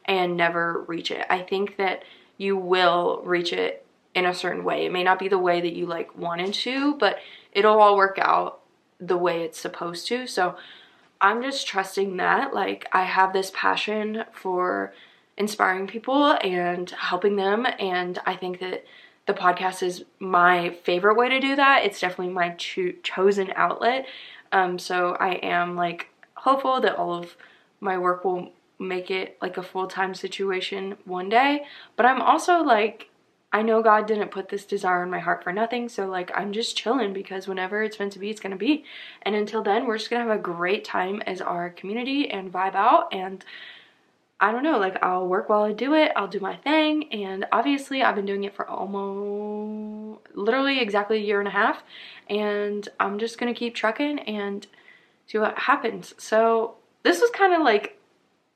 and 0.06 0.36
never 0.36 0.82
reach 0.88 1.12
it. 1.12 1.26
I 1.30 1.40
think 1.42 1.78
that 1.78 2.04
you 2.38 2.58
will 2.58 3.22
reach 3.24 3.54
it 3.54 3.86
in 4.16 4.26
a 4.26 4.34
certain 4.34 4.64
way. 4.64 4.86
It 4.86 4.92
may 4.92 5.04
not 5.04 5.20
be 5.20 5.28
the 5.28 5.38
way 5.38 5.62
that 5.62 5.74
you 5.74 5.86
like 5.86 6.18
wanted 6.18 6.54
to, 6.54 6.96
but 6.96 7.20
it'll 7.52 7.80
all 7.80 7.96
work 7.96 8.18
out 8.20 8.60
the 9.00 9.18
way 9.18 9.44
it's 9.44 9.60
supposed 9.60 10.08
to. 10.08 10.28
So, 10.28 10.56
I'm 11.22 11.42
just 11.42 11.68
trusting 11.68 12.18
that. 12.18 12.54
Like, 12.54 12.88
I 12.94 13.04
have 13.04 13.34
this 13.34 13.52
passion 13.54 14.24
for 14.32 14.94
inspiring 15.38 15.88
people 15.88 16.38
and 16.42 16.90
helping 16.92 17.36
them. 17.36 17.66
And 17.80 18.20
I 18.26 18.36
think 18.36 18.60
that 18.60 18.86
the 19.26 19.34
podcast 19.34 19.84
is 19.84 20.04
my 20.20 20.72
favorite 20.84 21.16
way 21.16 21.30
to 21.30 21.40
do 21.40 21.56
that. 21.56 21.84
It's 21.84 22.00
definitely 22.00 22.34
my 22.34 22.50
cho- 22.52 22.94
chosen 23.04 23.52
outlet. 23.56 24.06
Um, 24.52 24.80
so 24.80 25.16
I 25.20 25.36
am 25.36 25.76
like 25.76 26.08
hopeful 26.36 26.82
that 26.82 26.96
all 26.96 27.14
of 27.14 27.36
my 27.80 27.98
work 27.98 28.24
will 28.24 28.52
make 28.80 29.12
it 29.12 29.38
like 29.42 29.58
a 29.58 29.64
full 29.64 29.88
time 29.88 30.16
situation 30.16 30.98
one 31.06 31.30
day. 31.30 31.66
But 31.96 32.06
I'm 32.06 32.22
also 32.22 32.64
like, 32.64 33.09
I 33.52 33.64
know 33.64 33.82
God 33.82 34.06
didn't 34.06 34.30
put 34.30 34.50
this 34.50 34.66
desire 34.66 35.04
in 35.04 35.10
my 35.10 35.20
heart 35.20 35.44
for 35.44 35.52
nothing. 35.52 35.90
So, 35.90 36.08
like, 36.08 36.32
I'm 36.36 36.54
just 36.54 36.78
chilling 36.78 37.14
because 37.14 37.48
whenever 37.48 37.82
it's 37.82 37.98
meant 37.98 38.14
to 38.14 38.20
be, 38.20 38.30
it's 38.30 38.40
to 38.52 38.58
be. 38.58 38.86
And 39.24 39.36
until 39.36 39.64
then, 39.64 39.88
we're 39.88 39.98
just 39.98 40.10
to 40.24 40.30
have 40.30 40.40
a 40.40 40.42
great 40.42 40.86
time 40.86 41.22
as 41.26 41.42
our 41.42 41.72
community 41.72 42.30
and 42.30 42.54
vibe 42.54 42.76
out 42.76 43.14
and 43.14 43.44
I 44.42 44.52
don't 44.54 44.64
know, 44.64 44.80
like 44.80 45.02
I'll 45.04 45.28
work 45.28 45.50
while 45.50 45.64
I 45.64 45.74
do 45.74 45.94
it, 45.94 46.14
I'll 46.16 46.28
do 46.28 46.40
my 46.40 46.56
thing, 46.56 47.12
and 47.12 47.46
obviously 47.52 48.02
I've 48.02 48.16
been 48.16 48.26
doing 48.26 48.46
it 48.46 48.56
for 48.56 48.66
almost 48.70 50.22
literally 50.34 50.80
exactly 50.80 51.18
a 51.18 51.22
year 51.22 51.40
and 51.40 51.48
a 51.48 51.52
half, 51.52 51.84
and 52.30 52.88
I'm 53.02 53.20
just 53.20 53.38
gonna 53.38 53.54
keep 53.54 53.76
trucking 53.76 54.20
and 54.20 54.66
see 55.28 55.40
what 55.40 55.58
happens. 55.58 56.14
So 56.18 56.76
this 57.04 57.20
was 57.20 57.30
kind 57.32 57.54
of 57.54 57.64
like 57.64 58.00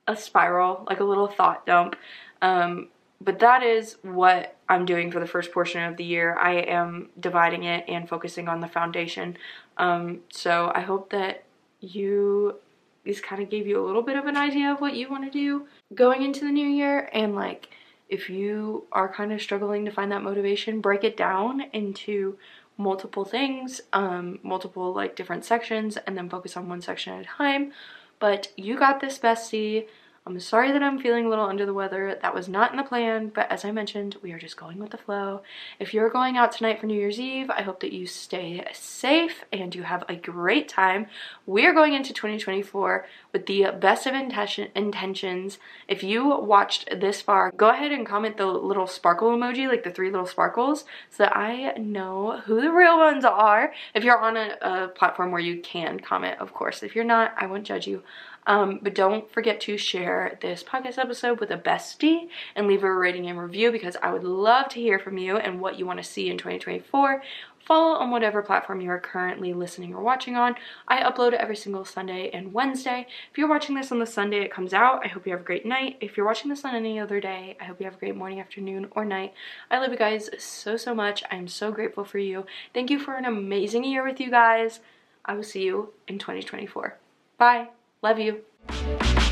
a 0.08 0.16
spiral, 0.16 0.86
like 0.90 1.02
a 1.02 1.04
little 1.04 1.28
thought 1.28 1.66
dump. 1.66 1.98
Um, 2.42 2.88
but 3.24 3.40
that 3.40 3.64
is 3.64 3.98
what 4.02 4.58
I'm 4.68 4.86
doing 4.86 5.12
for 5.12 5.20
the 5.20 5.28
first 5.28 5.52
portion 5.52 5.84
of 5.84 5.98
the 5.98 6.04
year. 6.04 6.36
I 6.38 6.56
am 6.56 7.10
dividing 7.20 7.64
it 7.64 7.86
and 7.88 8.10
focusing 8.10 8.48
on 8.48 8.60
the 8.60 8.68
foundation. 8.68 9.38
Um, 9.78 10.22
so 10.32 10.72
I 10.74 10.82
hope 10.82 11.10
that 11.12 11.44
you 11.80 12.56
this 13.04 13.20
kind 13.20 13.42
of 13.42 13.50
gave 13.50 13.68
you 13.68 13.84
a 13.84 13.86
little 13.86 14.02
bit 14.02 14.16
of 14.16 14.26
an 14.26 14.38
idea 14.38 14.72
of 14.72 14.80
what 14.80 14.96
you 14.96 15.10
want 15.10 15.26
to 15.26 15.30
do 15.30 15.68
going 15.94 16.24
into 16.24 16.46
the 16.46 16.52
new 16.52 16.68
year 16.68 17.10
and 17.14 17.36
like 17.36 17.70
if 18.08 18.30
you 18.30 18.86
are 18.94 19.12
kind 19.12 19.34
of 19.34 19.42
struggling 19.42 19.84
to 19.84 19.92
find 19.92 20.12
that 20.12 20.24
motivation 20.24 20.80
break 20.80 21.04
it 21.04 21.18
down 21.18 21.62
into 21.74 22.38
multiple 22.78 23.26
things 23.26 23.82
um 23.92 24.40
multiple 24.42 24.94
like 24.94 25.18
different 25.18 25.44
sections 25.44 25.98
and 26.08 26.18
then 26.18 26.30
focus 26.30 26.56
on 26.56 26.70
one 26.70 26.82
section 26.82 27.14
at 27.14 27.22
a 27.22 27.26
time 27.26 27.74
but 28.20 28.54
you 28.56 28.78
got 28.78 29.02
this 29.02 29.20
bestie 29.20 29.86
I'm 30.26 30.40
sorry 30.40 30.72
that 30.72 30.82
I'm 30.82 31.00
feeling 31.00 31.26
a 31.26 31.30
little 31.30 31.44
under 31.44 31.66
the 31.66 31.74
weather. 31.74 32.18
That 32.22 32.34
was 32.34 32.48
not 32.48 32.72
in 32.72 32.78
the 32.78 32.84
plan, 32.84 33.28
but 33.28 33.52
as 33.52 33.66
I 33.66 33.72
mentioned, 33.72 34.16
we 34.22 34.32
are 34.32 34.40
just 34.40 34.56
going 34.56 34.80
with 34.80 34.92
the 34.92 34.98
flow. 34.98 35.42
If 35.80 35.94
you're 35.94 36.10
going 36.10 36.38
out 36.38 36.54
tonight 36.54 36.80
for 36.80 36.86
New 36.86 36.98
Year's 36.98 37.20
Eve, 37.20 37.50
I 37.50 37.62
hope 37.64 37.82
that 37.82 37.92
you 37.92 38.08
stay 38.08 38.66
safe 38.72 39.44
and 39.52 39.76
you 39.76 39.84
have 39.84 40.06
a 40.08 40.16
great 40.16 40.70
time. 40.70 41.08
We 41.46 41.66
are 41.66 41.74
going 41.74 41.94
into 41.94 42.14
2024 42.14 43.06
with 43.34 43.48
the 43.48 43.66
best 43.78 44.08
of 44.08 44.14
intention 44.14 44.70
intentions. 44.78 45.60
If 45.90 46.04
you 46.04 46.26
watched 46.40 46.88
this 47.02 47.22
far, 47.22 47.52
go 47.58 47.72
ahead 47.72 47.92
and 47.92 48.06
comment 48.06 48.38
the 48.38 48.46
little 48.46 48.88
sparkle 48.88 49.32
emoji, 49.32 49.68
like 49.68 49.84
the 49.84 49.92
three 49.92 50.10
little 50.10 50.26
sparkles, 50.26 50.86
so 51.10 51.24
that 51.24 51.36
I 51.36 51.74
know 51.74 52.40
who 52.46 52.62
the 52.62 52.72
real 52.72 52.98
ones 52.98 53.26
are. 53.26 53.74
If 53.94 54.06
you're 54.06 54.18
on 54.18 54.38
a, 54.38 54.56
a 54.62 54.88
platform 54.88 55.32
where 55.32 55.42
you 55.42 55.60
can 55.60 56.00
comment, 56.00 56.40
of 56.40 56.54
course. 56.54 56.82
If 56.82 56.96
you're 56.96 57.04
not, 57.04 57.34
I 57.38 57.46
won't 57.46 57.66
judge 57.66 57.88
you. 57.88 58.04
Um, 58.46 58.80
but 58.82 58.96
don't 58.96 59.32
forget 59.32 59.62
to 59.62 59.78
share 59.78 60.38
this 60.42 60.64
podcast 60.64 60.98
episode 60.98 61.40
with 61.40 61.52
a 61.52 61.58
bestie 61.58 62.28
and 62.56 62.68
leave 62.68 62.84
a 62.84 62.94
rating 62.94 63.28
and 63.28 63.40
review 63.40 63.72
because 63.72 63.96
I 64.02 64.12
would 64.12 64.24
love 64.24 64.70
to 64.70 64.80
hear 64.80 65.00
from 65.00 65.18
you 65.18 65.38
and 65.38 65.62
what 65.62 65.80
you 65.80 65.86
want 65.86 65.98
to 65.98 66.04
see 66.04 66.30
in 66.30 66.38
2024 66.38 67.22
follow 67.66 67.96
on 67.96 68.12
whatever 68.12 68.42
platform 68.42 68.82
you 68.82 68.90
are 68.90 69.00
currently 69.00 69.54
listening 69.54 69.94
or 69.94 70.02
watching 70.02 70.36
on. 70.36 70.56
I 70.88 71.02
upload 71.04 71.34
every 71.34 71.56
single 71.56 71.86
Sunday 71.86 72.30
and 72.32 72.54
Wednesday. 72.54 73.08
If 73.32 73.38
you're 73.38 73.50
watching 73.50 73.76
this 73.76 73.92
on 73.92 74.00
the 74.00 74.06
Sunday 74.06 74.42
it 74.42 74.52
comes 74.52 74.74
out, 74.74 75.02
I 75.04 75.08
hope 75.08 75.26
you 75.26 75.32
have 75.32 75.42
a 75.42 75.46
great 75.46 75.66
night. 75.66 75.98
If 76.02 76.18
you're 76.18 76.26
watching 76.26 76.50
this 76.50 76.66
on 76.66 76.76
any 76.76 77.00
other 77.00 77.20
day, 77.20 77.58
I 77.60 77.66
hope 77.66 77.80
you 77.80 77.86
have 77.86 77.96
a 77.96 78.00
great 78.00 78.16
morning, 78.16 78.40
afternoon, 78.40 78.88
or 78.92 79.06
night. 79.06 79.34
I 79.72 79.80
love 79.80 79.92
you 79.92 79.98
guys 79.98 80.30
so, 80.38 80.78
so 80.78 80.94
much. 80.94 81.24
I 81.32 81.36
am 81.36 81.48
so 81.48 81.72
grateful 81.72 82.04
for 82.04 82.20
you. 82.20 82.46
Thank 82.74 82.90
you 82.90 83.00
for 83.00 83.16
an 83.16 83.26
amazing 83.26 83.84
year 83.84 84.06
with 84.06 84.20
you 84.20 84.30
guys. 84.30 84.80
I 85.26 85.36
will 85.36 85.44
see 85.44 85.64
you 85.64 85.94
in 86.08 86.20
2024. 86.20 86.98
Bye. 87.38 87.70
Love 88.04 88.20
you. 88.20 89.23